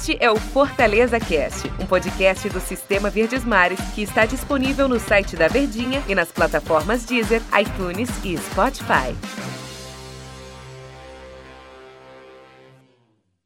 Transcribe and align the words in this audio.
Este 0.00 0.16
é 0.18 0.30
o 0.30 0.36
Fortaleza 0.36 1.20
Cast, 1.20 1.70
um 1.78 1.84
podcast 1.84 2.48
do 2.48 2.58
Sistema 2.58 3.10
Verdes 3.10 3.44
Mares 3.44 3.78
que 3.94 4.00
está 4.00 4.24
disponível 4.24 4.88
no 4.88 4.98
site 4.98 5.36
da 5.36 5.46
Verdinha 5.46 6.02
e 6.08 6.14
nas 6.14 6.32
plataformas 6.32 7.04
Deezer, 7.04 7.42
iTunes 7.60 8.08
e 8.24 8.34
Spotify. 8.38 9.14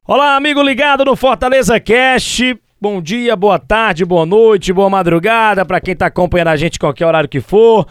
Olá, 0.07 0.37
amigo 0.37 0.63
ligado 0.63 1.03
no 1.03 1.17
Fortaleza 1.17 1.77
Cast. 1.77 2.57
Bom 2.79 3.01
dia, 3.01 3.35
boa 3.35 3.59
tarde, 3.59 4.05
boa 4.05 4.25
noite, 4.25 4.71
boa 4.71 4.89
madrugada 4.89 5.65
para 5.65 5.81
quem 5.81 5.93
tá 5.93 6.05
acompanhando 6.05 6.47
a 6.47 6.55
gente 6.55 6.79
qualquer 6.79 7.05
horário 7.05 7.27
que 7.27 7.41
for. 7.41 7.85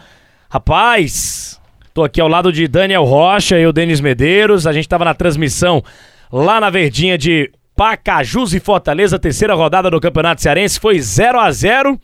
Rapaz, 0.49 1.61
tô 1.93 2.03
aqui 2.03 2.19
ao 2.19 2.27
lado 2.27 2.51
de 2.51 2.67
Daniel 2.67 3.03
Rocha 3.03 3.59
e 3.59 3.67
o 3.67 3.71
Denis 3.71 4.01
Medeiros. 4.01 4.65
A 4.65 4.73
gente 4.73 4.89
tava 4.89 5.05
na 5.05 5.13
transmissão 5.13 5.83
lá 6.31 6.59
na 6.59 6.71
Verdinha 6.71 7.15
de 7.15 7.51
Pacajus 7.75 8.53
e 8.53 8.59
Fortaleza, 8.59 9.19
terceira 9.19 9.53
rodada 9.53 9.91
do 9.91 9.99
Campeonato 9.99 10.41
Cearense, 10.41 10.79
foi 10.79 10.99
0 10.99 11.39
a 11.39 11.51
0 11.51 11.99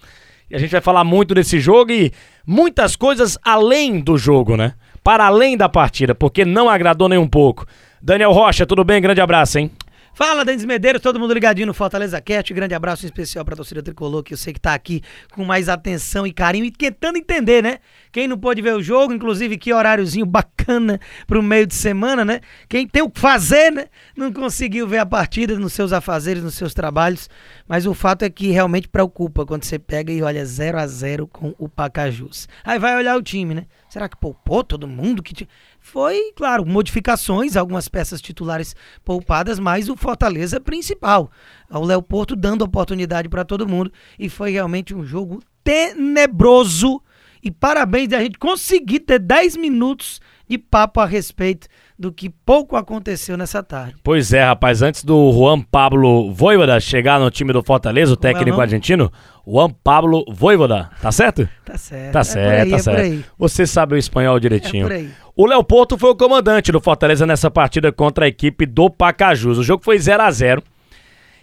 E 0.50 0.56
a 0.56 0.60
gente 0.60 0.72
vai 0.72 0.82
falar 0.82 1.04
muito 1.04 1.34
desse 1.34 1.60
jogo 1.60 1.92
e 1.92 2.12
muitas 2.46 2.96
coisas 2.96 3.38
além 3.44 4.00
do 4.02 4.18
jogo, 4.18 4.58
né? 4.58 4.74
Para 5.04 5.26
além 5.26 5.56
da 5.56 5.70
partida, 5.70 6.14
porque 6.14 6.44
não 6.44 6.70
agradou 6.70 7.08
nem 7.08 7.18
um 7.18 7.28
pouco. 7.28 7.66
Daniel 8.02 8.32
Rocha, 8.32 8.66
tudo 8.66 8.84
bem? 8.84 9.02
Grande 9.02 9.22
abraço, 9.22 9.60
hein? 9.60 9.72
Fala, 10.14 10.44
Denis 10.44 10.66
Medeiros, 10.66 11.02
todo 11.02 11.18
mundo 11.18 11.34
ligadinho 11.34 11.68
no 11.68 11.74
Fortaleza 11.74 12.20
Cast. 12.20 12.54
grande 12.54 12.74
abraço 12.76 13.06
especial 13.06 13.46
pra 13.46 13.56
torcida 13.56 13.82
tricolor, 13.82 14.22
que 14.22 14.34
eu 14.34 14.38
sei 14.38 14.54
que 14.54 14.60
tá 14.60 14.74
aqui 14.74 15.02
com 15.32 15.46
mais 15.46 15.70
atenção 15.70 16.28
e 16.28 16.34
carinho 16.34 16.66
e 16.66 16.72
tentando 16.72 17.18
entender, 17.18 17.64
né? 17.64 17.80
Quem 18.12 18.28
não 18.28 18.38
pôde 18.38 18.62
ver 18.62 18.76
o 18.76 18.84
jogo, 18.84 19.14
inclusive 19.14 19.58
que 19.58 19.72
horáriozinho 19.72 20.26
bacana 20.26 21.00
pro 21.26 21.42
meio 21.42 21.66
de 21.66 21.74
semana, 21.74 22.26
né? 22.26 22.42
Quem 22.68 22.86
tem 22.86 23.02
o 23.02 23.10
que 23.10 23.22
fazer, 23.22 23.72
né? 23.72 23.86
Não 24.14 24.34
conseguiu 24.34 24.86
ver 24.86 24.98
a 24.98 25.06
partida 25.06 25.58
nos 25.58 25.72
seus 25.72 25.94
afazeres, 25.94 26.44
nos 26.44 26.56
seus 26.56 26.74
trabalhos. 26.74 27.30
Mas 27.66 27.86
o 27.86 27.94
fato 27.94 28.24
é 28.24 28.30
que 28.30 28.52
realmente 28.52 28.90
preocupa 28.90 29.46
quando 29.46 29.64
você 29.64 29.80
pega 29.80 30.12
e 30.12 30.22
olha 30.22 30.46
0 30.46 30.78
a 30.78 30.88
0 30.88 31.26
com 31.26 31.56
o 31.58 31.70
Pacajus. 31.70 32.50
Aí 32.66 32.78
vai 32.78 32.98
olhar 32.98 33.16
o 33.16 33.24
time, 33.24 33.56
né? 33.56 33.66
Será 33.92 34.08
que 34.08 34.16
poupou 34.16 34.64
todo 34.64 34.88
mundo 34.88 35.22
que 35.22 35.46
foi, 35.78 36.32
claro, 36.34 36.66
modificações, 36.66 37.58
algumas 37.58 37.90
peças 37.90 38.22
titulares 38.22 38.74
poupadas, 39.04 39.60
mas 39.60 39.90
o 39.90 39.98
Fortaleza 39.98 40.62
principal. 40.62 41.30
O 41.70 41.84
Léo 41.84 42.02
Porto 42.02 42.34
dando 42.34 42.62
oportunidade 42.62 43.28
para 43.28 43.44
todo 43.44 43.68
mundo 43.68 43.92
e 44.18 44.30
foi 44.30 44.52
realmente 44.52 44.96
um 44.96 45.04
jogo 45.04 45.44
tenebroso. 45.62 47.02
E 47.44 47.52
parabéns 47.52 48.08
de 48.08 48.16
a 48.16 48.24
gente 48.24 48.40
conseguir 48.40 49.02
ter 49.02 49.20
10 49.20 49.58
minutos 49.58 50.22
de 50.48 50.58
papo 50.58 51.02
a 51.02 51.06
respeito 51.06 51.68
do 52.02 52.12
que 52.12 52.30
pouco 52.30 52.76
aconteceu 52.76 53.38
nessa 53.38 53.62
tarde. 53.62 53.96
Pois 54.04 54.34
é, 54.34 54.44
rapaz, 54.44 54.82
antes 54.82 55.04
do 55.04 55.32
Juan 55.32 55.62
Pablo 55.62 56.34
Voivoda 56.34 56.80
chegar 56.80 57.20
no 57.20 57.30
time 57.30 57.54
do 57.54 57.62
Fortaleza, 57.62 58.14
o 58.14 58.18
Como 58.18 58.28
é 58.28 58.34
técnico 58.34 58.60
é 58.60 58.64
argentino, 58.64 59.12
Juan 59.48 59.70
Pablo 59.70 60.26
Voivoda, 60.28 60.90
tá 61.00 61.12
certo? 61.12 61.48
Tá 61.64 61.78
certo. 61.78 62.12
Tá 62.12 62.20
é 62.20 62.24
certo, 62.24 62.64
aí, 62.64 62.70
tá 62.72 62.76
é 62.76 62.80
certo. 62.80 63.26
Você 63.38 63.68
sabe 63.68 63.94
o 63.94 63.98
espanhol 63.98 64.40
direitinho. 64.40 64.92
É 64.92 65.06
o 65.36 65.46
Léo 65.46 65.64
Porto 65.64 65.98
foi 65.98 66.10
o 66.10 66.16
comandante 66.16 66.72
do 66.72 66.82
Fortaleza 66.82 67.26
nessa 67.26 67.52
partida 67.52 67.92
contra 67.92 68.26
a 68.26 68.28
equipe 68.28 68.66
do 68.66 68.90
Pacajus. 68.90 69.60
O 69.60 69.64
jogo 69.64 69.84
foi 69.84 69.98
0 70.00 70.24
a 70.24 70.32
0 70.32 70.64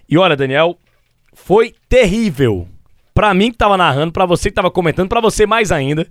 E 0.09 0.19
olha, 0.19 0.37
Daniel, 0.37 0.77
foi 1.33 1.73
terrível. 1.89 2.67
Pra 3.15 3.33
mim 3.33 3.51
que 3.51 3.59
tava 3.59 3.77
narrando, 3.77 4.13
pra 4.13 4.27
você 4.27 4.51
que 4.51 4.55
tava 4.57 4.71
comentando, 4.71 5.09
pra 5.09 5.21
você 5.21 5.47
mais 5.47 5.73
ainda. 5.73 6.07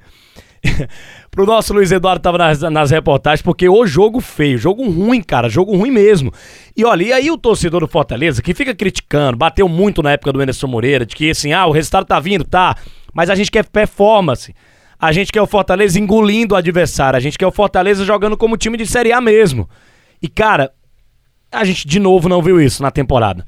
pro 1.31 1.45
nosso 1.45 1.73
Luiz 1.73 1.91
Eduardo 1.91 2.21
tava 2.21 2.37
nas, 2.37 2.61
nas 2.61 2.91
reportagens, 2.91 3.41
porque 3.41 3.67
o 3.67 3.85
jogo 3.85 4.19
feio, 4.19 4.57
jogo 4.57 4.89
ruim, 4.89 5.21
cara, 5.21 5.49
jogo 5.49 5.75
ruim 5.75 5.91
mesmo. 5.91 6.31
E 6.75 6.83
olha, 6.83 7.03
e 7.03 7.13
aí 7.13 7.31
o 7.31 7.37
torcedor 7.37 7.81
do 7.81 7.87
Fortaleza, 7.87 8.41
que 8.41 8.53
fica 8.53 8.73
criticando, 8.73 9.37
bateu 9.37 9.67
muito 9.67 10.01
na 10.01 10.11
época 10.11 10.33
do 10.33 10.41
Anderson 10.41 10.67
Moreira, 10.67 11.05
de 11.05 11.15
que 11.15 11.29
assim, 11.29 11.53
ah, 11.53 11.65
o 11.65 11.71
resultado 11.71 12.05
tá 12.05 12.19
vindo, 12.19 12.43
tá, 12.43 12.75
mas 13.13 13.29
a 13.29 13.35
gente 13.35 13.51
quer 13.51 13.65
performance. 13.65 14.53
A 14.99 15.11
gente 15.11 15.31
quer 15.31 15.41
o 15.41 15.47
Fortaleza 15.47 15.99
engolindo 15.99 16.55
o 16.55 16.57
adversário, 16.57 17.17
a 17.17 17.19
gente 17.19 17.37
quer 17.37 17.45
o 17.45 17.51
Fortaleza 17.51 18.03
jogando 18.03 18.35
como 18.35 18.57
time 18.57 18.77
de 18.77 18.87
Série 18.87 19.11
A 19.11 19.21
mesmo. 19.21 19.69
E 20.21 20.27
cara, 20.27 20.71
a 21.51 21.63
gente 21.63 21.87
de 21.87 21.99
novo 21.99 22.27
não 22.27 22.41
viu 22.41 22.59
isso 22.59 22.81
na 22.81 22.89
temporada. 22.89 23.45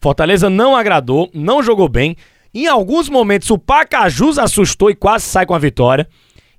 Fortaleza 0.00 0.50
não 0.50 0.74
agradou, 0.74 1.30
não 1.32 1.62
jogou 1.62 1.88
bem. 1.88 2.16
Em 2.52 2.66
alguns 2.66 3.08
momentos 3.08 3.50
o 3.50 3.58
Pacajus 3.58 4.38
assustou 4.38 4.90
e 4.90 4.94
quase 4.94 5.24
sai 5.24 5.46
com 5.46 5.54
a 5.54 5.58
vitória. 5.58 6.08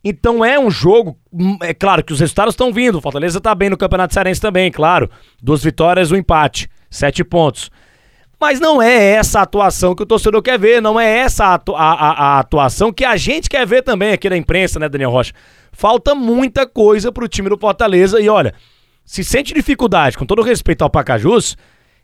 Então 0.03 0.43
é 0.45 0.57
um 0.59 0.71
jogo, 0.71 1.17
hum, 1.31 1.57
é 1.61 1.73
claro 1.73 2.03
que 2.03 2.13
os 2.13 2.19
resultados 2.19 2.53
estão 2.53 2.71
vindo. 2.71 2.97
O 2.97 3.01
Fortaleza 3.01 3.37
está 3.37 3.53
bem 3.53 3.69
no 3.69 3.77
Campeonato 3.77 4.13
Cearense 4.13 4.39
também, 4.39 4.71
claro. 4.71 5.09
Duas 5.41 5.63
vitórias, 5.63 6.11
um 6.11 6.15
empate, 6.15 6.69
sete 6.89 7.23
pontos. 7.23 7.69
Mas 8.39 8.59
não 8.59 8.81
é 8.81 9.15
essa 9.15 9.41
atuação 9.41 9.93
que 9.93 10.03
o 10.03 10.05
torcedor 10.05 10.41
quer 10.41 10.57
ver, 10.57 10.81
não 10.81 10.97
é 10.97 11.17
essa 11.17 11.45
a, 11.45 11.61
a, 11.75 12.11
a, 12.35 12.39
atuação 12.39 12.93
que 12.93 13.03
a 13.03 13.17
gente 13.17 13.49
quer 13.49 13.67
ver 13.67 13.81
também 13.81 14.13
aqui 14.13 14.29
na 14.29 14.37
imprensa, 14.37 14.79
né, 14.79 14.87
Daniel 14.87 15.11
Rocha? 15.11 15.33
Falta 15.73 16.15
muita 16.15 16.65
coisa 16.65 17.11
pro 17.11 17.27
time 17.27 17.49
do 17.49 17.57
Fortaleza 17.57 18.19
e 18.21 18.29
olha, 18.29 18.53
se 19.03 19.25
sente 19.25 19.53
dificuldade, 19.53 20.17
com 20.17 20.25
todo 20.25 20.41
respeito 20.41 20.83
ao 20.83 20.89
Pacajus, 20.89 21.57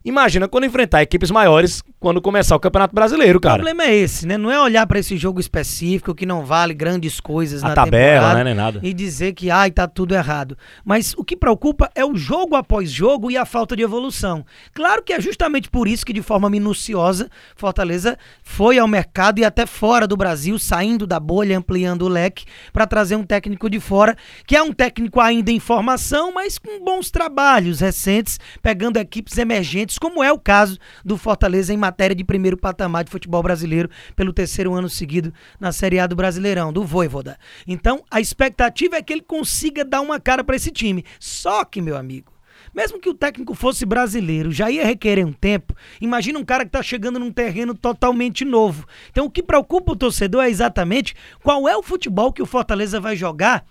Imagina 0.05 0.47
quando 0.47 0.65
enfrentar 0.65 1.01
equipes 1.01 1.31
maiores 1.31 1.83
quando 1.99 2.21
começar 2.21 2.55
o 2.55 2.59
Campeonato 2.59 2.93
Brasileiro, 2.93 3.39
cara. 3.39 3.55
O 3.55 3.65
problema 3.65 3.89
é 3.89 3.95
esse, 3.95 4.27
né? 4.27 4.37
Não 4.37 4.51
é 4.51 4.61
olhar 4.61 4.85
para 4.85 4.99
esse 4.99 5.17
jogo 5.17 5.39
específico 5.39 6.13
que 6.13 6.23
não 6.23 6.45
vale 6.45 6.71
grandes 6.71 7.19
coisas 7.19 7.63
a 7.63 7.69
na 7.69 7.73
tabela, 7.73 8.35
né, 8.35 8.43
nem 8.43 8.53
nada. 8.53 8.79
E 8.83 8.93
dizer 8.93 9.33
que 9.33 9.49
ai, 9.49 9.71
tá 9.71 9.87
tudo 9.87 10.13
errado. 10.13 10.55
Mas 10.85 11.15
o 11.17 11.23
que 11.23 11.35
preocupa 11.35 11.89
é 11.95 12.05
o 12.05 12.15
jogo 12.15 12.55
após 12.55 12.91
jogo 12.91 13.31
e 13.31 13.37
a 13.37 13.43
falta 13.43 13.75
de 13.75 13.81
evolução. 13.81 14.45
Claro 14.71 15.01
que 15.01 15.13
é 15.13 15.19
justamente 15.19 15.67
por 15.67 15.87
isso 15.87 16.05
que 16.05 16.13
de 16.13 16.21
forma 16.21 16.47
minuciosa 16.47 17.27
Fortaleza 17.55 18.15
foi 18.43 18.77
ao 18.77 18.87
mercado 18.87 19.39
e 19.39 19.43
até 19.43 19.65
fora 19.65 20.05
do 20.05 20.15
Brasil, 20.15 20.59
saindo 20.59 21.07
da 21.07 21.19
bolha, 21.19 21.57
ampliando 21.57 22.03
o 22.03 22.07
leque 22.07 22.45
para 22.71 22.85
trazer 22.85 23.15
um 23.15 23.23
técnico 23.23 23.67
de 23.67 23.79
fora, 23.79 24.15
que 24.45 24.55
é 24.55 24.61
um 24.61 24.71
técnico 24.71 25.19
ainda 25.19 25.51
em 25.51 25.59
formação, 25.59 26.31
mas 26.31 26.59
com 26.59 26.83
bons 26.83 27.09
trabalhos 27.09 27.79
recentes, 27.79 28.39
pegando 28.61 28.97
equipes 28.97 29.39
emergentes 29.39 29.94
como 29.97 30.23
é 30.23 30.31
o 30.31 30.39
caso 30.39 30.77
do 31.03 31.17
Fortaleza 31.17 31.73
em 31.73 31.77
matéria 31.77 32.15
de 32.15 32.23
primeiro 32.23 32.57
patamar 32.57 33.03
de 33.03 33.11
futebol 33.11 33.41
brasileiro 33.41 33.89
pelo 34.15 34.33
terceiro 34.33 34.73
ano 34.73 34.89
seguido 34.89 35.33
na 35.59 35.71
Série 35.71 35.99
A 35.99 36.07
do 36.07 36.15
Brasileirão, 36.15 36.71
do 36.71 36.83
Voivoda. 36.83 37.37
Então, 37.67 38.03
a 38.09 38.19
expectativa 38.21 38.95
é 38.95 39.01
que 39.01 39.13
ele 39.13 39.21
consiga 39.21 39.83
dar 39.83 40.01
uma 40.01 40.19
cara 40.19 40.43
para 40.43 40.55
esse 40.55 40.71
time. 40.71 41.03
Só 41.19 41.63
que, 41.65 41.81
meu 41.81 41.97
amigo, 41.97 42.31
mesmo 42.73 42.99
que 42.99 43.09
o 43.09 43.13
técnico 43.13 43.53
fosse 43.53 43.85
brasileiro, 43.85 44.51
já 44.51 44.69
ia 44.69 44.85
requerer 44.85 45.25
um 45.25 45.33
tempo. 45.33 45.75
Imagina 46.01 46.39
um 46.39 46.45
cara 46.45 46.63
que 46.63 46.69
está 46.69 46.83
chegando 46.83 47.19
num 47.19 47.31
terreno 47.31 47.73
totalmente 47.73 48.43
novo. 48.43 48.85
Então, 49.09 49.25
o 49.25 49.31
que 49.31 49.41
preocupa 49.41 49.93
o 49.93 49.95
torcedor 49.95 50.43
é 50.43 50.49
exatamente 50.49 51.15
qual 51.43 51.67
é 51.67 51.75
o 51.75 51.83
futebol 51.83 52.33
que 52.33 52.41
o 52.41 52.45
Fortaleza 52.45 52.99
vai 52.99 53.15
jogar 53.15 53.65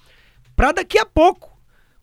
para 0.56 0.72
daqui 0.72 0.98
a 0.98 1.04
pouco 1.04 1.53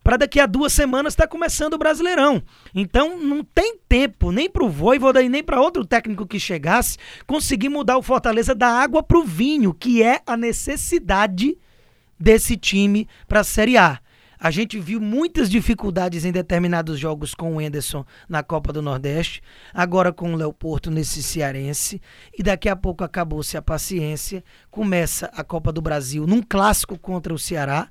para 0.02 0.16
daqui 0.16 0.40
a 0.40 0.46
duas 0.46 0.72
semanas 0.72 1.12
estar 1.12 1.24
tá 1.24 1.28
começando 1.28 1.74
o 1.74 1.78
Brasileirão. 1.78 2.42
Então 2.74 3.18
não 3.18 3.44
tem 3.44 3.76
tempo 3.88 4.32
nem 4.32 4.50
para 4.50 4.64
o 4.64 4.68
Voivoda 4.68 5.22
e 5.22 5.28
nem 5.28 5.42
para 5.42 5.60
outro 5.60 5.84
técnico 5.84 6.26
que 6.26 6.40
chegasse 6.40 6.98
conseguir 7.26 7.68
mudar 7.68 7.96
o 7.96 8.02
Fortaleza 8.02 8.54
da 8.54 8.68
água 8.68 9.02
para 9.02 9.18
o 9.18 9.24
vinho, 9.24 9.72
que 9.72 10.02
é 10.02 10.20
a 10.26 10.36
necessidade 10.36 11.56
desse 12.18 12.56
time 12.56 13.08
para 13.26 13.40
a 13.40 13.44
Série 13.44 13.76
A. 13.76 13.98
A 14.44 14.50
gente 14.50 14.76
viu 14.80 15.00
muitas 15.00 15.48
dificuldades 15.48 16.24
em 16.24 16.32
determinados 16.32 16.98
jogos 16.98 17.32
com 17.32 17.54
o 17.54 17.60
Enderson 17.60 18.04
na 18.28 18.42
Copa 18.42 18.72
do 18.72 18.82
Nordeste, 18.82 19.40
agora 19.72 20.12
com 20.12 20.34
o 20.34 20.36
Léo 20.36 20.52
Porto 20.52 20.90
nesse 20.90 21.22
cearense, 21.22 22.02
e 22.36 22.42
daqui 22.42 22.68
a 22.68 22.74
pouco 22.74 23.04
acabou-se 23.04 23.56
a 23.56 23.62
paciência, 23.62 24.42
começa 24.68 25.30
a 25.32 25.44
Copa 25.44 25.70
do 25.70 25.80
Brasil 25.80 26.26
num 26.26 26.42
clássico 26.42 26.98
contra 26.98 27.32
o 27.32 27.38
Ceará, 27.38 27.88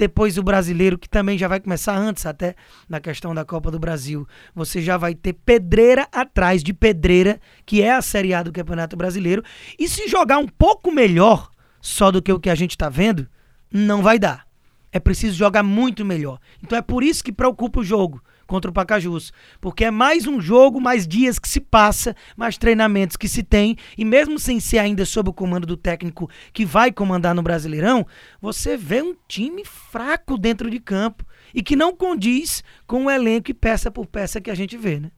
depois 0.00 0.38
o 0.38 0.42
brasileiro, 0.42 0.98
que 0.98 1.06
também 1.06 1.36
já 1.36 1.46
vai 1.46 1.60
começar 1.60 1.94
antes, 1.94 2.24
até 2.24 2.54
na 2.88 2.98
questão 3.00 3.34
da 3.34 3.44
Copa 3.44 3.70
do 3.70 3.78
Brasil. 3.78 4.26
Você 4.54 4.80
já 4.80 4.96
vai 4.96 5.14
ter 5.14 5.34
pedreira 5.34 6.08
atrás 6.10 6.62
de 6.62 6.72
pedreira, 6.72 7.38
que 7.66 7.82
é 7.82 7.92
a 7.92 8.00
Série 8.00 8.32
A 8.32 8.42
do 8.42 8.50
Campeonato 8.50 8.96
Brasileiro. 8.96 9.44
E 9.78 9.86
se 9.86 10.08
jogar 10.08 10.38
um 10.38 10.48
pouco 10.48 10.90
melhor, 10.90 11.50
só 11.82 12.10
do 12.10 12.22
que 12.22 12.32
o 12.32 12.40
que 12.40 12.48
a 12.48 12.54
gente 12.54 12.70
está 12.70 12.88
vendo, 12.88 13.28
não 13.70 14.00
vai 14.00 14.18
dar. 14.18 14.46
É 14.90 14.98
preciso 14.98 15.36
jogar 15.36 15.62
muito 15.62 16.02
melhor. 16.02 16.40
Então 16.62 16.78
é 16.78 16.82
por 16.82 17.02
isso 17.02 17.22
que 17.22 17.30
preocupa 17.30 17.80
o 17.80 17.84
jogo 17.84 18.22
contra 18.50 18.68
o 18.68 18.74
Pacajus. 18.74 19.32
Porque 19.60 19.84
é 19.84 19.90
mais 19.92 20.26
um 20.26 20.40
jogo, 20.40 20.80
mais 20.80 21.06
dias 21.06 21.38
que 21.38 21.48
se 21.48 21.60
passa, 21.60 22.16
mais 22.36 22.58
treinamentos 22.58 23.16
que 23.16 23.28
se 23.28 23.44
tem, 23.44 23.76
e 23.96 24.04
mesmo 24.04 24.40
sem 24.40 24.58
ser 24.58 24.78
ainda 24.78 25.04
sob 25.04 25.30
o 25.30 25.32
comando 25.32 25.68
do 25.68 25.76
técnico 25.76 26.28
que 26.52 26.64
vai 26.64 26.90
comandar 26.90 27.32
no 27.32 27.42
Brasileirão, 27.42 28.04
você 28.42 28.76
vê 28.76 29.00
um 29.00 29.14
time 29.28 29.64
fraco 29.64 30.36
dentro 30.36 30.68
de 30.68 30.80
campo 30.80 31.24
e 31.54 31.62
que 31.62 31.76
não 31.76 31.94
condiz 31.94 32.64
com 32.88 33.04
o 33.04 33.10
elenco 33.10 33.52
e 33.52 33.54
peça 33.54 33.88
por 33.88 34.04
peça 34.04 34.40
que 34.40 34.50
a 34.50 34.54
gente 34.54 34.76
vê, 34.76 34.98
né? 34.98 35.12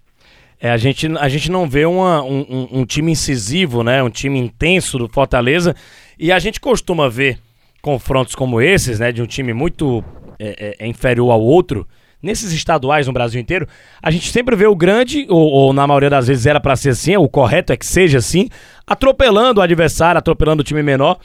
É, 0.60 0.70
a 0.70 0.76
gente, 0.76 1.08
a 1.18 1.28
gente 1.28 1.50
não 1.50 1.68
vê 1.68 1.86
uma, 1.86 2.22
um, 2.22 2.68
um 2.70 2.84
time 2.84 3.10
incisivo, 3.10 3.82
né? 3.82 4.00
Um 4.02 4.10
time 4.10 4.38
intenso 4.38 4.96
do 4.96 5.08
Fortaleza. 5.08 5.74
E 6.16 6.30
a 6.30 6.38
gente 6.38 6.60
costuma 6.60 7.08
ver 7.08 7.38
confrontos 7.80 8.36
como 8.36 8.60
esses, 8.60 9.00
né? 9.00 9.10
De 9.10 9.20
um 9.20 9.26
time 9.26 9.52
muito 9.52 10.04
é, 10.38 10.76
é, 10.78 10.86
inferior 10.86 11.32
ao 11.32 11.40
outro 11.40 11.88
nesses 12.22 12.52
estaduais 12.52 13.06
no 13.06 13.12
Brasil 13.12 13.40
inteiro, 13.40 13.66
a 14.02 14.10
gente 14.10 14.30
sempre 14.30 14.54
vê 14.54 14.66
o 14.66 14.76
grande, 14.76 15.26
ou, 15.28 15.50
ou 15.50 15.72
na 15.72 15.86
maioria 15.86 16.10
das 16.10 16.28
vezes 16.28 16.46
era 16.46 16.60
para 16.60 16.76
ser 16.76 16.90
assim, 16.90 17.16
o 17.16 17.28
correto 17.28 17.72
é 17.72 17.76
que 17.76 17.84
seja 17.84 18.18
assim, 18.18 18.48
atropelando 18.86 19.60
o 19.60 19.62
adversário, 19.62 20.18
atropelando 20.18 20.60
o 20.60 20.64
time 20.64 20.82
menor, 20.82 21.18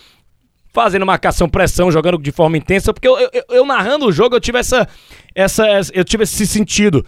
fazendo 0.73 1.05
marcação, 1.05 1.47
pressão, 1.47 1.91
jogando 1.91 2.17
de 2.17 2.31
forma 2.31 2.57
intensa, 2.57 2.93
porque 2.93 3.07
eu, 3.07 3.17
eu, 3.19 3.43
eu 3.49 3.65
narrando 3.65 4.05
o 4.05 4.11
jogo 4.11 4.35
eu 4.35 4.39
tive 4.39 4.59
essa, 4.59 4.87
essa, 5.33 5.63
eu 5.93 6.03
tive 6.03 6.23
esse 6.23 6.45
sentido 6.45 7.05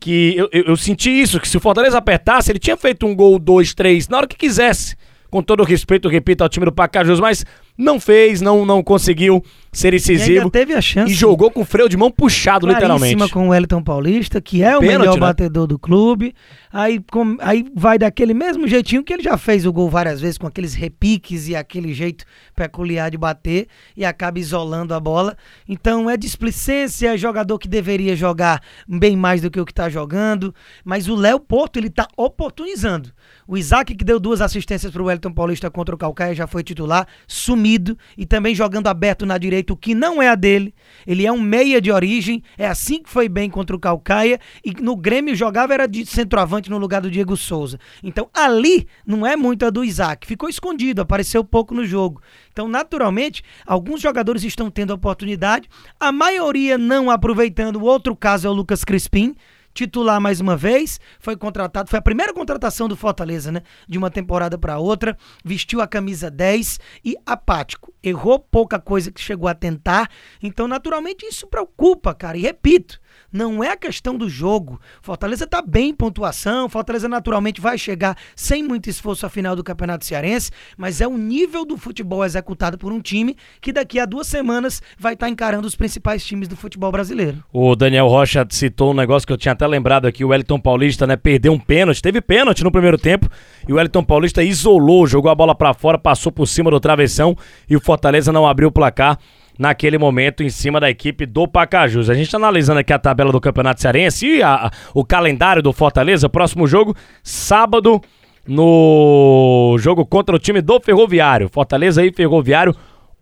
que 0.00 0.36
eu, 0.36 0.48
eu, 0.52 0.64
eu, 0.64 0.76
senti 0.76 1.10
isso, 1.10 1.40
que 1.40 1.48
se 1.48 1.56
o 1.56 1.60
Fortaleza 1.60 1.98
apertasse, 1.98 2.50
ele 2.52 2.58
tinha 2.58 2.76
feito 2.76 3.06
um 3.06 3.14
gol, 3.14 3.38
dois, 3.38 3.74
três, 3.74 4.08
na 4.08 4.18
hora 4.18 4.26
que 4.26 4.36
quisesse. 4.36 4.96
Com 5.28 5.42
todo 5.42 5.60
o 5.60 5.64
respeito, 5.64 6.08
repito, 6.08 6.44
ao 6.44 6.48
time 6.48 6.64
do 6.64 6.72
Pacajus, 6.72 7.18
mas 7.18 7.44
não 7.76 7.98
fez, 7.98 8.40
não, 8.40 8.64
não 8.64 8.82
conseguiu 8.82 9.42
ser 9.76 9.94
incisivo. 9.94 10.48
E 10.48 10.50
teve 10.50 10.74
a 10.74 10.80
chance. 10.80 11.12
E 11.12 11.14
jogou 11.14 11.50
com 11.50 11.64
freio 11.64 11.88
de 11.88 11.96
mão 11.96 12.10
puxado, 12.10 12.66
literalmente. 12.66 13.28
com 13.30 13.48
o 13.48 13.50
Wellington 13.50 13.82
Paulista, 13.82 14.40
que 14.40 14.62
é 14.62 14.76
o 14.76 14.80
Pênalti, 14.80 14.98
melhor 14.98 15.14
né? 15.14 15.20
batedor 15.20 15.66
do 15.66 15.78
clube. 15.78 16.34
Aí, 16.72 17.00
com, 17.10 17.36
aí 17.40 17.64
vai 17.74 17.98
daquele 17.98 18.34
mesmo 18.34 18.66
jeitinho 18.66 19.02
que 19.02 19.12
ele 19.12 19.22
já 19.22 19.38
fez 19.38 19.64
o 19.64 19.72
gol 19.72 19.88
várias 19.88 20.20
vezes, 20.20 20.36
com 20.36 20.46
aqueles 20.46 20.74
repiques 20.74 21.48
e 21.48 21.56
aquele 21.56 21.94
jeito 21.94 22.24
peculiar 22.54 23.10
de 23.10 23.16
bater, 23.16 23.66
e 23.96 24.04
acaba 24.04 24.38
isolando 24.38 24.92
a 24.92 25.00
bola. 25.00 25.36
Então 25.68 26.10
é 26.10 26.16
displicência, 26.16 27.14
é 27.14 27.16
jogador 27.16 27.58
que 27.58 27.68
deveria 27.68 28.16
jogar 28.16 28.62
bem 28.86 29.16
mais 29.16 29.40
do 29.40 29.50
que 29.50 29.60
o 29.60 29.64
que 29.64 29.72
está 29.72 29.88
jogando. 29.88 30.54
Mas 30.84 31.08
o 31.08 31.14
Léo 31.14 31.40
Porto, 31.40 31.78
ele 31.78 31.88
está 31.88 32.06
oportunizando. 32.16 33.10
O 33.46 33.56
Isaac, 33.56 33.94
que 33.94 34.04
deu 34.04 34.18
duas 34.18 34.40
assistências 34.40 34.90
para 34.92 35.00
o 35.00 35.06
Wellington 35.06 35.32
Paulista 35.32 35.70
contra 35.70 35.94
o 35.94 35.98
Calcaia, 35.98 36.34
já 36.34 36.46
foi 36.46 36.62
titular, 36.62 37.06
sumido 37.28 37.96
e 38.18 38.26
também 38.26 38.54
jogando 38.54 38.88
aberto 38.88 39.24
na 39.24 39.38
direita, 39.38 39.65
que 39.74 39.94
não 39.94 40.20
é 40.20 40.28
a 40.28 40.34
dele. 40.34 40.74
Ele 41.06 41.24
é 41.24 41.32
um 41.32 41.40
meia 41.40 41.80
de 41.80 41.90
origem, 41.90 42.42
é 42.58 42.66
assim 42.66 43.02
que 43.02 43.08
foi 43.08 43.26
bem 43.26 43.48
contra 43.48 43.74
o 43.74 43.80
Calcaia 43.80 44.38
e 44.62 44.72
no 44.82 44.94
Grêmio 44.94 45.34
jogava 45.34 45.72
era 45.72 45.86
de 45.86 46.04
centroavante 46.04 46.68
no 46.68 46.76
lugar 46.76 47.00
do 47.00 47.10
Diego 47.10 47.36
Souza. 47.36 47.80
Então 48.02 48.28
ali 48.34 48.86
não 49.06 49.26
é 49.26 49.34
muito 49.36 49.64
a 49.64 49.70
do 49.70 49.82
Isaac, 49.82 50.26
ficou 50.26 50.48
escondido, 50.48 51.00
apareceu 51.00 51.42
pouco 51.42 51.74
no 51.74 51.86
jogo. 51.86 52.20
Então, 52.52 52.68
naturalmente, 52.68 53.42
alguns 53.66 54.00
jogadores 54.00 54.42
estão 54.42 54.70
tendo 54.70 54.94
oportunidade, 54.94 55.68
a 56.00 56.10
maioria 56.10 56.78
não 56.78 57.10
aproveitando. 57.10 57.76
O 57.76 57.84
outro 57.84 58.16
caso 58.16 58.46
é 58.46 58.50
o 58.50 58.54
Lucas 58.54 58.82
Crispim, 58.82 59.34
titular 59.76 60.18
mais 60.18 60.40
uma 60.40 60.56
vez, 60.56 60.98
foi 61.20 61.36
contratado, 61.36 61.90
foi 61.90 61.98
a 61.98 62.02
primeira 62.02 62.32
contratação 62.32 62.88
do 62.88 62.96
Fortaleza, 62.96 63.52
né? 63.52 63.60
De 63.86 63.98
uma 63.98 64.10
temporada 64.10 64.56
para 64.56 64.78
outra, 64.78 65.16
vestiu 65.44 65.82
a 65.82 65.86
camisa 65.86 66.30
10 66.30 66.80
e 67.04 67.14
apático. 67.26 67.92
Errou 68.02 68.38
pouca 68.38 68.80
coisa 68.80 69.12
que 69.12 69.20
chegou 69.20 69.48
a 69.48 69.54
tentar, 69.54 70.10
então 70.42 70.66
naturalmente 70.66 71.26
isso 71.26 71.46
preocupa, 71.46 72.14
cara. 72.14 72.38
E 72.38 72.42
repito, 72.42 72.98
não 73.32 73.62
é 73.62 73.70
a 73.70 73.76
questão 73.76 74.16
do 74.16 74.28
jogo. 74.28 74.80
Fortaleza 75.02 75.44
está 75.44 75.60
bem 75.60 75.90
em 75.90 75.94
pontuação, 75.94 76.68
Fortaleza 76.68 77.08
naturalmente 77.08 77.60
vai 77.60 77.76
chegar 77.78 78.16
sem 78.34 78.62
muito 78.62 78.88
esforço 78.88 79.26
à 79.26 79.28
final 79.28 79.54
do 79.54 79.64
Campeonato 79.64 80.04
Cearense, 80.04 80.50
mas 80.76 81.00
é 81.00 81.06
o 81.06 81.16
nível 81.16 81.64
do 81.64 81.76
futebol 81.76 82.24
executado 82.24 82.78
por 82.78 82.92
um 82.92 83.00
time 83.00 83.36
que 83.60 83.72
daqui 83.72 83.98
a 83.98 84.06
duas 84.06 84.26
semanas 84.26 84.82
vai 84.98 85.14
estar 85.14 85.26
tá 85.26 85.30
encarando 85.30 85.66
os 85.66 85.76
principais 85.76 86.24
times 86.24 86.48
do 86.48 86.56
futebol 86.56 86.90
brasileiro. 86.90 87.42
O 87.52 87.74
Daniel 87.76 88.08
Rocha 88.08 88.46
citou 88.50 88.92
um 88.92 88.94
negócio 88.94 89.26
que 89.26 89.32
eu 89.32 89.38
tinha 89.38 89.52
até 89.52 89.66
lembrado 89.66 90.06
aqui, 90.06 90.24
o 90.24 90.28
Wellington 90.28 90.58
Paulista, 90.60 91.06
né, 91.06 91.16
perdeu 91.16 91.52
um 91.52 91.58
pênalti, 91.58 92.02
teve 92.02 92.20
pênalti 92.20 92.62
no 92.64 92.70
primeiro 92.70 92.98
tempo, 92.98 93.28
e 93.66 93.72
o 93.72 93.76
Wellington 93.76 94.04
Paulista 94.04 94.42
isolou, 94.42 95.06
jogou 95.06 95.30
a 95.30 95.34
bola 95.34 95.54
para 95.54 95.74
fora, 95.74 95.98
passou 95.98 96.32
por 96.32 96.46
cima 96.46 96.70
do 96.70 96.80
travessão 96.80 97.36
e 97.68 97.76
o 97.76 97.80
Fortaleza 97.80 98.32
não 98.32 98.46
abriu 98.46 98.68
o 98.68 98.72
placar 98.72 99.18
naquele 99.58 99.98
momento 99.98 100.42
em 100.42 100.50
cima 100.50 100.78
da 100.78 100.90
equipe 100.90 101.26
do 101.26 101.48
Pacajus. 101.48 102.10
A 102.10 102.14
gente 102.14 102.30
tá 102.30 102.36
analisando 102.36 102.80
aqui 102.80 102.92
a 102.92 102.98
tabela 102.98 103.32
do 103.32 103.40
Campeonato 103.40 103.80
Cearense 103.80 104.26
e 104.26 104.42
a, 104.42 104.70
o 104.94 105.04
calendário 105.04 105.62
do 105.62 105.72
Fortaleza. 105.72 106.28
Próximo 106.28 106.66
jogo, 106.66 106.94
sábado, 107.22 108.00
no 108.46 109.76
jogo 109.78 110.04
contra 110.04 110.36
o 110.36 110.38
time 110.38 110.60
do 110.60 110.80
Ferroviário. 110.80 111.48
Fortaleza 111.48 112.04
e 112.04 112.12
Ferroviário, 112.12 112.74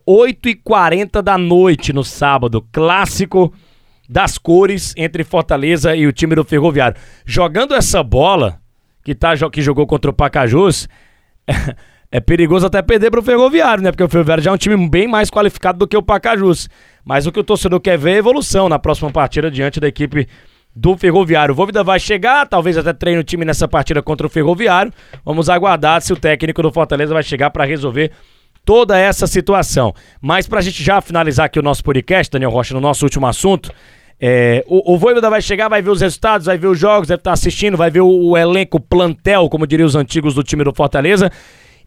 8h40 0.06 1.22
da 1.22 1.38
noite 1.38 1.92
no 1.92 2.04
sábado. 2.04 2.66
Clássico 2.72 3.52
das 4.08 4.37
cores 4.37 4.92
entre 4.96 5.25
Fortaleza 5.25 5.96
e 5.96 6.06
o 6.06 6.12
time 6.12 6.34
do 6.34 6.44
Ferroviário. 6.44 6.96
Jogando 7.25 7.75
essa 7.75 8.02
bola 8.02 8.60
que, 9.02 9.14
tá, 9.14 9.32
que 9.50 9.62
jogou 9.62 9.87
contra 9.87 10.10
o 10.10 10.14
Pacajus. 10.14 10.88
é 12.14 12.20
perigoso 12.20 12.64
até 12.64 12.81
perder 12.81 13.11
para 13.11 13.19
o 13.19 13.22
Ferroviário, 13.25 13.82
né? 13.82 13.90
Porque 13.90 14.05
o 14.05 14.08
Ferroviário 14.08 14.40
já 14.40 14.52
é 14.52 14.55
um 14.55 14.56
time 14.56 14.88
bem 14.88 15.08
mais 15.08 15.28
qualificado 15.28 15.81
do 15.81 15.88
que 15.88 15.96
o 15.96 16.02
Pacajus. 16.02 16.69
Mas 17.05 17.26
o 17.26 17.32
que 17.32 17.40
o 17.40 17.43
torcedor 17.43 17.81
quer 17.81 17.99
ver 17.99 18.12
é 18.12 18.16
evolução 18.19 18.69
na 18.69 18.78
próxima 18.78 19.11
partida 19.11 19.50
diante 19.50 19.81
da 19.81 19.88
equipe 19.88 20.28
do 20.76 20.96
Ferroviário. 20.96 21.52
O 21.52 21.56
Vôvida 21.56 21.82
vai 21.82 21.99
chegar, 21.99 22.46
talvez 22.46 22.78
até 22.78 22.93
treine 22.93 23.19
o 23.19 23.25
time 23.25 23.44
nessa 23.44 23.66
partida 23.66 24.00
contra 24.00 24.28
o 24.28 24.31
Ferroviário. 24.31 24.93
Vamos 25.25 25.50
aguardar 25.50 26.00
se 26.02 26.12
o 26.12 26.16
técnico 26.16 26.62
do 26.62 26.70
Fortaleza 26.70 27.12
vai 27.12 27.25
chegar 27.25 27.50
para 27.50 27.64
resolver 27.64 28.12
toda 28.64 28.96
essa 28.96 29.26
situação. 29.26 29.93
Mas 30.20 30.46
para 30.46 30.61
a 30.61 30.62
gente 30.62 30.84
já 30.84 31.00
finalizar 31.00 31.46
aqui 31.46 31.58
o 31.58 31.62
nosso 31.62 31.82
podcast, 31.82 32.31
Daniel 32.31 32.52
Rocha, 32.52 32.75
no 32.75 32.81
nosso 32.81 33.05
último 33.05 33.26
assunto, 33.26 33.72
é, 34.20 34.64
o, 34.69 34.94
o 34.94 34.96
Voivoda 34.96 35.28
vai 35.28 35.43
chegar, 35.43 35.69
vai 35.69 35.82
ver 35.82 35.90
os 35.90 36.00
resultados, 36.00 36.46
vai 36.46 36.56
ver 36.56 36.69
os 36.69 36.78
jogos, 36.78 37.08
deve 37.08 37.19
estar 37.19 37.32
assistindo, 37.32 37.76
vai 37.76 37.90
ver 37.90 38.02
o, 38.02 38.06
o 38.08 38.38
elenco, 38.38 38.78
plantel, 38.78 39.49
como 39.49 39.66
diriam 39.66 39.84
os 39.84 39.96
antigos 39.96 40.32
do 40.32 40.44
time 40.44 40.62
do 40.62 40.72
Fortaleza. 40.72 41.28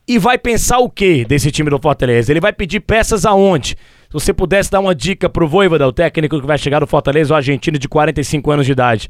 E 0.08 0.18
vai 0.18 0.38
pensar 0.38 0.78
o 0.80 0.90
que 0.90 1.26
desse 1.26 1.52
time 1.52 1.70
do 1.70 1.78
Fortaleza? 1.78 2.32
Ele 2.32 2.40
vai 2.40 2.54
pedir 2.54 2.80
peças 2.80 3.26
aonde? 3.26 3.72
Se 3.72 4.14
você 4.14 4.34
pudesse 4.34 4.72
dar 4.72 4.80
uma 4.80 4.96
dica 4.96 5.28
pro 5.28 5.46
Voivoda, 5.46 5.86
o 5.86 5.92
técnico 5.92 6.40
que 6.40 6.48
vai 6.48 6.58
chegar 6.58 6.80
do 6.80 6.88
Fortaleza, 6.88 7.34
o 7.34 7.36
argentino 7.36 7.78
de 7.78 7.90
45 7.90 8.50
anos 8.50 8.66
de 8.66 8.72
idade. 8.72 9.10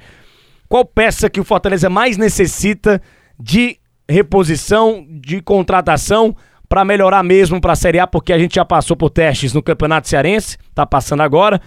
Qual 0.67 0.83
peça 0.83 1.29
que 1.29 1.39
o 1.39 1.43
Fortaleza 1.43 1.87
mais 1.87 2.17
necessita 2.17 2.99
de 3.39 3.77
reposição, 4.09 5.05
de 5.07 5.39
contratação 5.39 6.35
para 6.67 6.83
melhorar 6.83 7.21
mesmo 7.21 7.61
para 7.61 7.73
a 7.73 7.75
Série 7.75 7.99
A, 7.99 8.07
porque 8.07 8.33
a 8.33 8.39
gente 8.39 8.55
já 8.55 8.65
passou 8.65 8.97
por 8.97 9.11
testes 9.11 9.53
no 9.53 9.61
Campeonato 9.61 10.09
Cearense, 10.09 10.57
tá 10.73 10.83
passando 10.83 11.21
agora, 11.21 11.61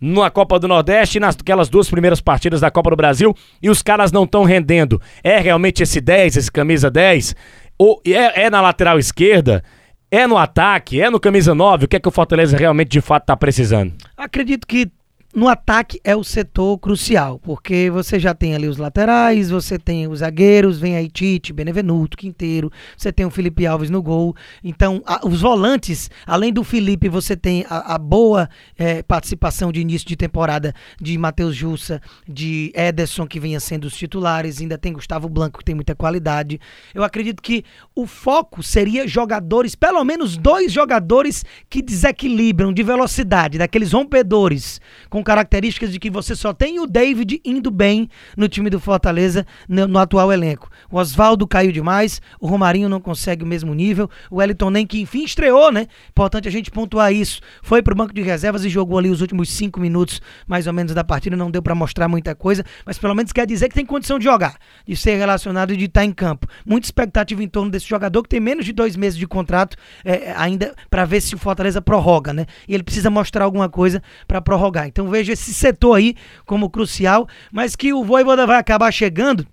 na 0.00 0.30
Copa 0.30 0.58
do 0.58 0.66
Nordeste 0.66 1.18
e 1.18 1.20
naquelas 1.20 1.68
duas 1.68 1.90
primeiras 1.90 2.20
partidas 2.20 2.62
da 2.62 2.70
Copa 2.70 2.88
do 2.88 2.96
Brasil 2.96 3.34
e 3.62 3.68
os 3.68 3.82
caras 3.82 4.10
não 4.10 4.24
estão 4.24 4.44
rendendo. 4.44 5.00
É 5.22 5.38
realmente 5.38 5.82
esse 5.82 6.00
10, 6.00 6.36
esse 6.36 6.50
camisa 6.50 6.90
10? 6.90 7.36
Ou 7.80 7.98
é, 8.06 8.42
é 8.42 8.50
na 8.50 8.60
lateral 8.60 8.98
esquerda? 8.98 9.64
É 10.10 10.26
no 10.26 10.36
ataque? 10.36 11.00
É 11.00 11.08
no 11.08 11.18
camisa 11.18 11.54
9? 11.54 11.86
O 11.86 11.88
que 11.88 11.96
é 11.96 12.00
que 12.00 12.08
o 12.08 12.10
Fortaleza 12.10 12.54
realmente 12.54 12.90
de 12.90 13.00
fato 13.00 13.22
está 13.22 13.34
precisando? 13.34 13.94
Acredito 14.18 14.66
que 14.66 14.90
no 15.32 15.46
ataque 15.46 16.00
é 16.02 16.16
o 16.16 16.24
setor 16.24 16.76
crucial, 16.78 17.38
porque 17.38 17.88
você 17.88 18.18
já 18.18 18.34
tem 18.34 18.52
ali 18.52 18.66
os 18.66 18.78
laterais, 18.78 19.48
você 19.48 19.78
tem 19.78 20.08
os 20.08 20.18
zagueiros, 20.18 20.80
vem 20.80 20.96
aí 20.96 21.08
Tite, 21.08 21.52
Benevenuto, 21.52 22.16
Quinteiro, 22.16 22.70
você 22.96 23.12
tem 23.12 23.24
o 23.24 23.30
Felipe 23.30 23.64
Alves 23.64 23.90
no 23.90 24.02
gol. 24.02 24.34
Então, 24.62 25.00
a, 25.06 25.24
os 25.24 25.40
volantes, 25.40 26.10
além 26.26 26.52
do 26.52 26.64
Felipe, 26.64 27.08
você 27.08 27.36
tem 27.36 27.64
a, 27.70 27.94
a 27.94 27.98
boa 27.98 28.50
é, 28.76 29.04
participação 29.04 29.70
de 29.70 29.80
início 29.80 30.08
de 30.08 30.16
temporada 30.16 30.74
de 31.00 31.16
Matheus 31.16 31.54
Jussa, 31.54 32.00
de 32.28 32.72
Ederson, 32.74 33.24
que 33.24 33.38
vinha 33.38 33.60
sendo 33.60 33.84
os 33.84 33.96
titulares, 33.96 34.60
ainda 34.60 34.76
tem 34.76 34.92
Gustavo 34.92 35.28
Blanco, 35.28 35.60
que 35.60 35.64
tem 35.64 35.76
muita 35.76 35.94
qualidade. 35.94 36.60
Eu 36.92 37.04
acredito 37.04 37.40
que 37.40 37.64
o 37.94 38.04
foco 38.04 38.64
seria 38.64 39.06
jogadores, 39.06 39.76
pelo 39.76 40.02
menos 40.02 40.36
dois 40.36 40.72
jogadores 40.72 41.44
que 41.68 41.80
desequilibram 41.80 42.72
de 42.72 42.82
velocidade, 42.82 43.58
daqueles 43.58 43.92
rompedores, 43.92 44.80
com 45.08 45.19
com 45.20 45.24
características 45.24 45.92
de 45.92 45.98
que 45.98 46.10
você 46.10 46.34
só 46.34 46.52
tem 46.52 46.80
o 46.80 46.86
David 46.86 47.40
indo 47.44 47.70
bem 47.70 48.08
no 48.36 48.48
time 48.48 48.70
do 48.70 48.80
Fortaleza 48.80 49.46
no, 49.68 49.86
no 49.86 49.98
atual 49.98 50.32
elenco. 50.32 50.70
O 50.90 50.96
Oswaldo 50.96 51.46
caiu 51.46 51.70
demais, 51.70 52.22
o 52.40 52.46
Romarinho 52.46 52.88
não 52.88 53.00
consegue 53.00 53.44
o 53.44 53.46
mesmo 53.46 53.74
nível, 53.74 54.08
o 54.30 54.36
Wellington 54.36 54.70
nem 54.70 54.86
que 54.86 54.98
enfim 55.00 55.24
estreou, 55.24 55.70
né? 55.70 55.86
Importante 56.08 56.48
a 56.48 56.50
gente 56.50 56.70
pontuar 56.70 57.12
isso. 57.12 57.40
Foi 57.62 57.82
pro 57.82 57.94
banco 57.94 58.14
de 58.14 58.22
reservas 58.22 58.64
e 58.64 58.70
jogou 58.70 58.98
ali 58.98 59.10
os 59.10 59.20
últimos 59.20 59.50
cinco 59.50 59.78
minutos, 59.78 60.22
mais 60.46 60.66
ou 60.66 60.72
menos, 60.72 60.94
da 60.94 61.04
partida, 61.04 61.36
não 61.36 61.50
deu 61.50 61.62
para 61.62 61.74
mostrar 61.74 62.08
muita 62.08 62.34
coisa, 62.34 62.64
mas 62.86 62.98
pelo 62.98 63.14
menos 63.14 63.30
quer 63.30 63.46
dizer 63.46 63.68
que 63.68 63.74
tem 63.74 63.84
condição 63.84 64.18
de 64.18 64.24
jogar, 64.24 64.56
de 64.86 64.96
ser 64.96 65.16
relacionado 65.16 65.74
e 65.74 65.76
de 65.76 65.84
estar 65.84 66.00
tá 66.00 66.06
em 66.06 66.12
campo. 66.12 66.46
Muita 66.64 66.86
expectativa 66.86 67.42
em 67.42 67.48
torno 67.48 67.70
desse 67.70 67.86
jogador 67.86 68.22
que 68.22 68.28
tem 68.28 68.40
menos 68.40 68.64
de 68.64 68.72
dois 68.72 68.96
meses 68.96 69.18
de 69.18 69.26
contrato 69.26 69.76
é, 70.02 70.32
ainda 70.34 70.74
para 70.88 71.04
ver 71.04 71.20
se 71.20 71.34
o 71.34 71.38
Fortaleza 71.38 71.82
prorroga, 71.82 72.32
né? 72.32 72.46
E 72.66 72.74
ele 72.74 72.82
precisa 72.82 73.10
mostrar 73.10 73.44
alguma 73.44 73.68
coisa 73.68 74.02
para 74.26 74.40
prorrogar. 74.40 74.86
Então 74.86 75.09
vejo 75.10 75.32
esse 75.32 75.52
setor 75.52 75.96
aí 75.96 76.14
como 76.46 76.70
crucial, 76.70 77.28
mas 77.52 77.76
que 77.76 77.92
o 77.92 78.04
Voivoda 78.04 78.46
vai 78.46 78.58
acabar 78.58 78.92
chegando 78.92 79.46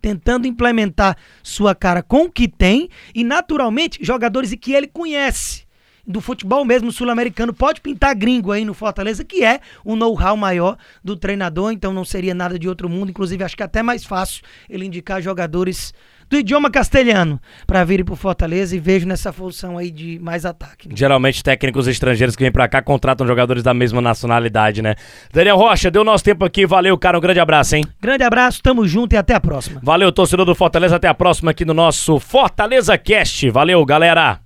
tentando 0.00 0.46
implementar 0.46 1.16
sua 1.42 1.74
cara 1.74 2.02
com 2.02 2.24
o 2.24 2.30
que 2.30 2.46
tem 2.46 2.88
e 3.14 3.24
naturalmente 3.24 3.98
jogadores 4.02 4.54
que 4.54 4.72
ele 4.72 4.86
conhece. 4.86 5.65
Do 6.06 6.20
futebol 6.20 6.64
mesmo 6.64 6.92
sul-americano. 6.92 7.52
Pode 7.52 7.80
pintar 7.80 8.14
gringo 8.14 8.52
aí 8.52 8.64
no 8.64 8.74
Fortaleza, 8.74 9.24
que 9.24 9.44
é 9.44 9.60
o 9.84 9.96
know-how 9.96 10.36
maior 10.36 10.76
do 11.02 11.16
treinador, 11.16 11.72
então 11.72 11.92
não 11.92 12.04
seria 12.04 12.34
nada 12.34 12.58
de 12.58 12.68
outro 12.68 12.88
mundo. 12.88 13.10
Inclusive, 13.10 13.42
acho 13.42 13.56
que 13.56 13.62
é 13.62 13.66
até 13.66 13.82
mais 13.82 14.04
fácil 14.04 14.42
ele 14.68 14.84
indicar 14.84 15.20
jogadores 15.20 15.92
do 16.28 16.36
idioma 16.36 16.70
castelhano 16.70 17.40
para 17.66 17.84
virem 17.84 18.04
pro 18.04 18.16
Fortaleza 18.16 18.74
e 18.74 18.78
vejo 18.78 19.06
nessa 19.06 19.32
função 19.32 19.78
aí 19.78 19.90
de 19.90 20.18
mais 20.18 20.44
ataque. 20.44 20.88
Né? 20.88 20.94
Geralmente 20.96 21.42
técnicos 21.42 21.86
estrangeiros 21.86 22.34
que 22.34 22.42
vêm 22.42 22.52
para 22.52 22.68
cá 22.68 22.82
contratam 22.82 23.26
jogadores 23.26 23.62
da 23.62 23.72
mesma 23.72 24.00
nacionalidade, 24.00 24.82
né? 24.82 24.96
Daniel 25.32 25.56
Rocha, 25.56 25.90
deu 25.90 26.02
nosso 26.02 26.24
tempo 26.24 26.44
aqui, 26.44 26.66
valeu, 26.66 26.98
cara, 26.98 27.16
um 27.16 27.20
grande 27.20 27.40
abraço, 27.40 27.76
hein? 27.76 27.84
Grande 28.00 28.24
abraço, 28.24 28.60
tamo 28.62 28.86
junto 28.86 29.12
e 29.12 29.16
até 29.16 29.34
a 29.34 29.40
próxima. 29.40 29.80
Valeu, 29.82 30.10
torcedor 30.10 30.44
do 30.44 30.54
Fortaleza, 30.54 30.96
até 30.96 31.08
a 31.08 31.14
próxima 31.14 31.52
aqui 31.52 31.64
no 31.64 31.74
nosso 31.74 32.18
Fortaleza 32.18 32.98
Cast. 32.98 33.48
Valeu, 33.50 33.84
galera. 33.84 34.45